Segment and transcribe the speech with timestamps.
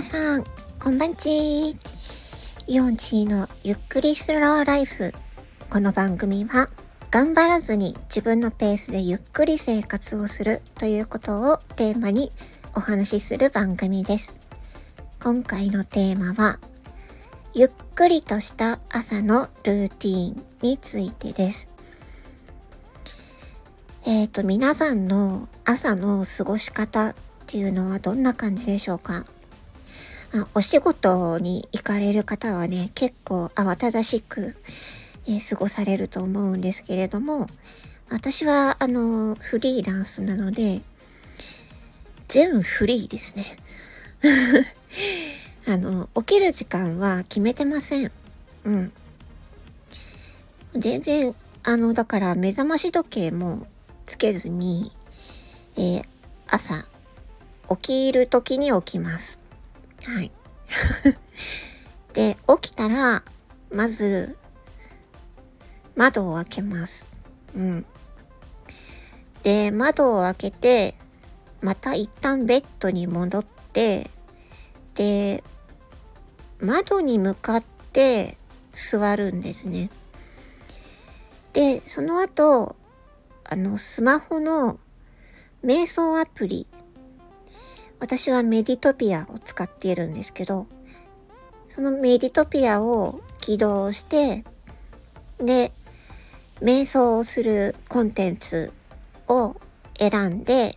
[0.00, 0.44] 皆さん、
[0.82, 1.76] こんばんち。
[2.66, 5.12] イオンチーのゆっくりスローライフ。
[5.68, 6.70] この番組は、
[7.10, 12.32] 頑張らずに自分のペースでゆっくり生活をするということをテーマに
[12.74, 14.40] お話しする番組です。
[15.22, 16.58] 今回のテーマは、
[17.52, 21.68] ゆっくりとした朝のルーティーンについてです。
[24.06, 27.14] えっ、ー、と、皆さんの朝の過ごし方っ
[27.46, 29.26] ていうのはどんな感じでしょうか？
[30.32, 34.56] あお仕事に行かれる方はね、結構慌ただしく、
[35.26, 37.48] えー、過ごされると思うんですけれども、
[38.10, 40.82] 私は、あの、フリーランスなので、
[42.28, 43.58] 全フリーですね。
[45.66, 48.12] あの、起きる時間は決めてません。
[48.64, 48.92] うん。
[50.76, 53.66] 全然、あの、だから目覚まし時計も
[54.06, 54.92] つけずに、
[55.76, 56.04] えー、
[56.46, 56.86] 朝、
[57.68, 59.39] 起きる時に起きます。
[60.04, 60.32] はい。
[62.14, 63.22] で、起きたら、
[63.70, 64.36] まず、
[65.96, 67.06] 窓を開けます。
[67.54, 67.86] うん。
[69.42, 70.94] で、窓を開けて、
[71.60, 74.10] また一旦ベッドに戻って、
[74.94, 75.44] で、
[76.60, 78.36] 窓に向かって
[78.72, 79.90] 座るんですね。
[81.52, 82.76] で、その後、
[83.44, 84.78] あの、スマホの
[85.64, 86.66] 瞑想アプリ、
[88.00, 90.66] 私はメディトピアを使っているんですけど、
[91.68, 94.44] そのメディトピアを起動して、
[95.38, 95.72] で、
[96.60, 98.72] 瞑想をするコンテンツ
[99.28, 99.56] を
[99.98, 100.76] 選んで、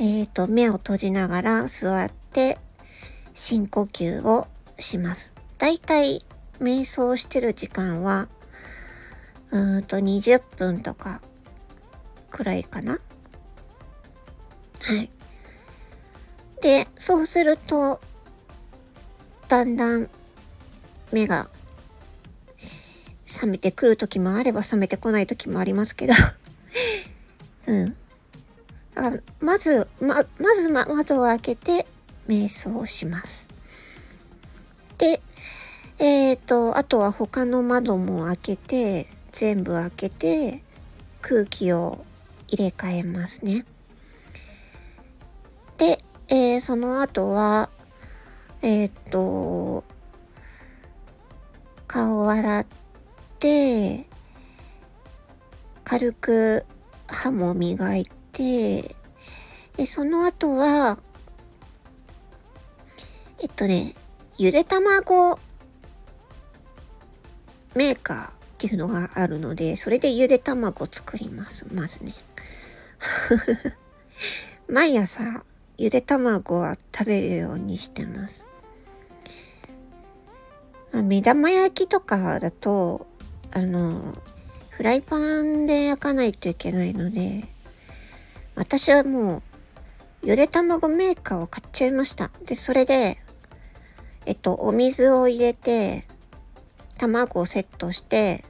[0.00, 2.58] えっ、ー、と、目を閉じながら座って
[3.32, 5.32] 深呼吸をします。
[5.58, 6.24] だいたい
[6.60, 8.28] 瞑想してる時間は、
[9.52, 11.22] うーんと20分とか
[12.30, 12.98] くらいかな。
[14.80, 15.10] はい。
[16.62, 18.00] で、そうすると、
[19.48, 20.08] だんだん
[21.10, 21.50] 目が
[23.26, 26.14] 覚めてくる時もあれば覚めてこない時もありますけど
[27.66, 27.96] うん。
[28.94, 31.86] だからまず、ま、まず、ま、窓を開けて
[32.28, 33.48] 瞑想します。
[34.98, 35.20] で、
[35.98, 40.62] えっ、ー、と、あとは他の窓も開けて、全部開けて、
[41.20, 42.04] 空気を
[42.48, 43.64] 入れ替えますね。
[45.78, 45.98] で、
[46.34, 47.68] えー、その後は、
[48.62, 49.84] えっ、と、
[51.86, 52.66] 顔を洗っ
[53.38, 54.06] て、
[55.84, 56.64] 軽く
[57.06, 58.96] 歯も磨いて、
[59.76, 60.98] で、その後は、
[63.38, 63.94] えっとね、
[64.38, 65.38] ゆで卵
[67.74, 71.66] メーカーっていうのがあるので、それでゆで卵作ります。
[71.74, 72.14] まずね。
[74.66, 75.44] 毎朝、
[75.78, 78.46] ゆで卵は食べるようにしてます。
[80.92, 83.06] ま目玉焼きとかだと、
[83.50, 84.14] あの、
[84.70, 87.44] フライパンで焼かないといけないので、
[88.54, 89.42] 私はもう、
[90.22, 92.30] ゆで卵メーカーを買っちゃいました。
[92.44, 93.18] で、それで、
[94.26, 96.04] えっと、お水を入れて、
[96.98, 98.44] 卵をセットして、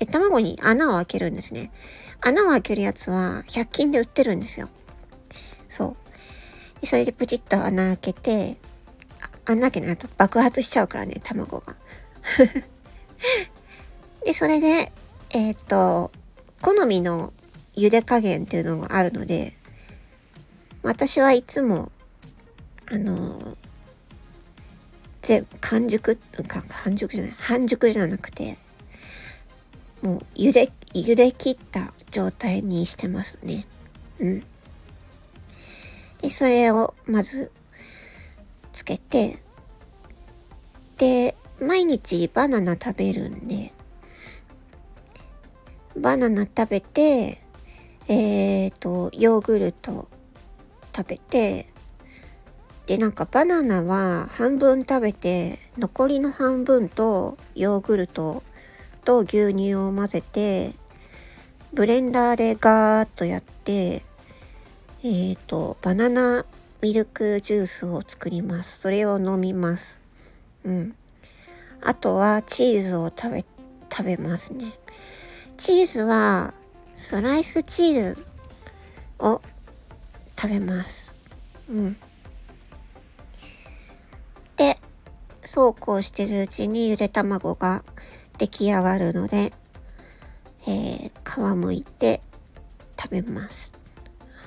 [0.00, 1.72] え、卵に穴を開けるんですね。
[2.20, 4.68] 穴を開けるやつは100均で売ってるんですよ。
[5.68, 6.07] そう。
[6.88, 8.56] それでプチッと穴開けて、
[9.44, 11.76] 穴開けないと爆発しちゃうからね、卵が。
[14.24, 14.90] で、それで、
[15.28, 16.10] えっ、と、
[16.62, 17.34] 好みの
[17.76, 19.52] 茹で加減っていうのがあるので、
[20.82, 21.92] 私はいつも、
[22.90, 23.38] あの
[25.20, 28.56] 全完熟完熟じゃない半熟じゃなくて
[30.00, 33.66] もう茹で茹で切った状態にしてますね
[34.20, 34.42] うん
[36.20, 37.52] でそれをまず
[38.72, 39.38] つけて
[40.96, 43.72] で毎日バナナ食べるんで
[45.96, 47.40] バナナ食べて
[48.08, 50.08] えっ、ー、とヨーグルト
[50.94, 51.66] 食べて
[52.86, 58.42] でなんかバナナは半分食べて残りの半分とヨーグルト
[59.04, 60.72] と牛乳を混ぜて
[61.74, 64.02] ブレンダーでガーッとやって
[65.04, 66.44] えっ、ー、とバナナ
[66.80, 68.78] ミルクジュースを作ります。
[68.78, 70.00] それを飲みます。
[70.64, 70.96] うん。
[71.80, 73.44] あとはチーズを食べ
[73.90, 74.72] 食べますね。
[75.56, 76.52] チーズは
[76.96, 78.26] スライスチーズ
[79.20, 79.40] を
[80.36, 81.14] 食べます。
[81.70, 81.96] うん。
[84.56, 84.76] で
[85.42, 87.84] そうこうしてるうちにゆで卵が
[88.38, 89.52] 出来上がるので、
[90.66, 92.20] えー、皮むいて
[93.00, 93.77] 食べます。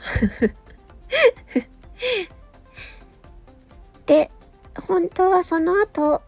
[4.06, 4.30] で、
[4.86, 6.22] 本当はその後、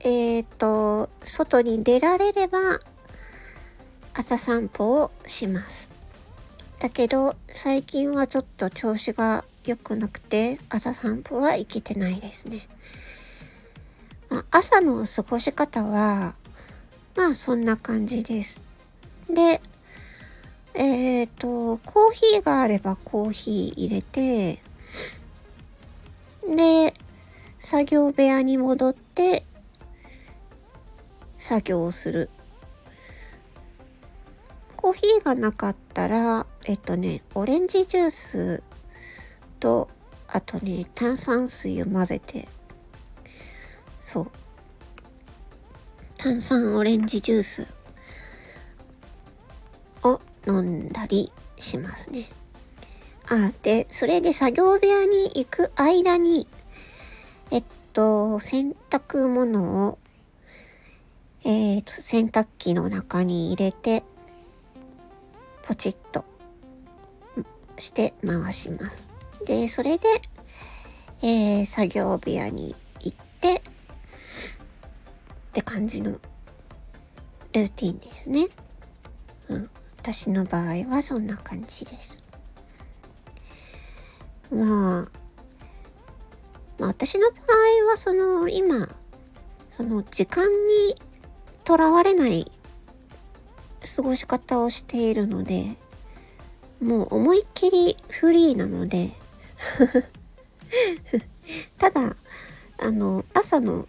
[0.00, 2.80] えっ、ー、と、外に出られれば、
[4.14, 5.90] 朝散歩をします。
[6.80, 12.68] だけど、最近はちょっと調子が良くなくて、朝散歩は行けてないですね。
[14.28, 16.34] まあ、朝の過ごし方は、
[17.14, 18.62] まあそんな感じです。
[19.28, 24.58] で、ーヒーがあればコーヒー入れて、
[26.46, 26.94] で、
[27.58, 29.44] 作業部屋に戻って、
[31.38, 32.30] 作業をする。
[34.76, 38.62] コーヒーがなかったら、えっとね、オレンジジュース
[39.58, 39.88] と、
[40.28, 42.48] あとね、炭酸水を混ぜて、
[44.00, 44.30] そう。
[46.18, 47.66] 炭酸オレンジジュース
[50.04, 51.32] を飲んだり
[51.62, 52.28] しますね。
[53.30, 56.46] あ、で、それで作業部屋に行く間に、
[57.50, 59.98] えっと、洗濯物を、
[61.44, 64.02] えっ、と、洗濯機の中に入れて、
[65.64, 66.24] ポチッと
[67.78, 69.08] して回します。
[69.46, 70.08] で、それで、
[71.22, 73.60] えー、作業部屋に行って、っ
[75.52, 78.48] て感じのルーティンですね。
[79.48, 79.70] うん。
[80.02, 82.20] 私の場合はそんな感じです。
[84.50, 85.06] まあ、
[86.76, 88.88] まあ、私の場合はその今、
[89.70, 90.96] その時間に
[91.62, 92.50] とらわれない
[93.96, 95.76] 過ごし方をしているので、
[96.82, 99.12] もう思いっきりフリーなので
[101.78, 102.16] ただ、
[102.78, 103.86] あの、朝の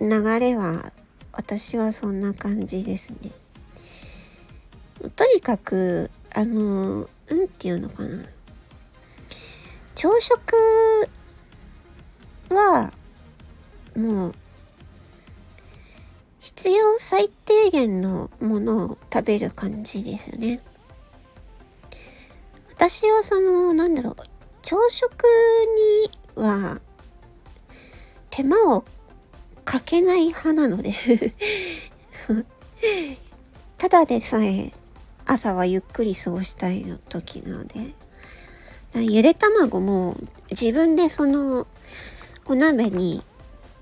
[0.00, 0.92] 流れは
[1.30, 3.30] 私はそんな感じですね。
[5.14, 8.24] とにかく、あの、うんていうのかな。
[9.94, 10.56] 朝食
[12.50, 12.92] は、
[13.96, 14.34] もう、
[16.40, 20.60] 必要最低限のものを食べる感じですよね。
[22.70, 24.16] 私はその、なんだろう、
[24.66, 25.24] 朝食
[26.34, 26.80] には
[28.30, 28.84] 手間を
[29.64, 30.92] かけない派なので
[33.78, 34.72] ただでさえ
[35.26, 37.94] 朝はゆっくり過ごしたいの時なので、
[38.94, 40.16] ゆで卵も
[40.50, 41.66] 自分でその
[42.46, 43.22] お鍋に、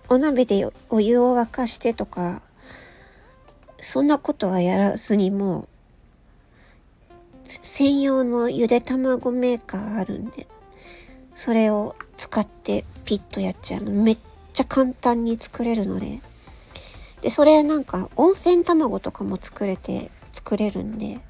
[0.09, 2.41] お鍋でお湯を沸かしてとか、
[3.79, 5.69] そんなことはやらずにもう、
[7.47, 10.47] 専用のゆで卵メーカーあるんで、
[11.35, 13.91] それを使ってピッとやっちゃうの。
[13.91, 14.19] めっ
[14.55, 16.21] ちゃ簡単に作れるので。
[17.21, 21.21] で、それなんか温泉卵とかも作れて、作れるんで、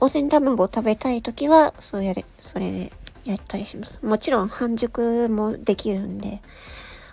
[0.00, 2.92] 温泉卵を食べたい時は、そうやれ、それで
[3.24, 4.04] やったりします。
[4.04, 6.40] もちろん半熟もできるんで、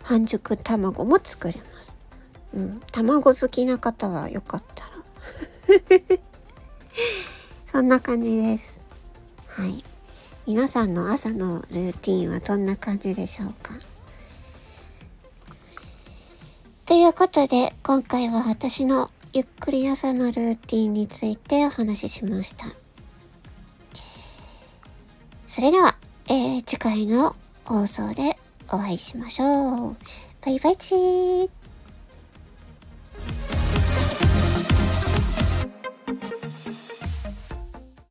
[0.04, 1.98] 半熟卵も作れます。
[2.54, 2.82] うん。
[2.92, 4.92] 卵好きな方はよかったら
[7.66, 8.86] そんな感じです。
[9.48, 9.84] はい。
[10.46, 13.74] 皆さんの朝のルーティンはどんな感じでしょうか？
[16.86, 22.68] ということで、今回は私のゆっくり朝のルーティンについてお話ししました。
[25.46, 25.98] それでは、
[26.30, 28.38] えー、次回の放送で
[28.70, 29.98] お会いしましょう。
[30.40, 31.50] バイバイチー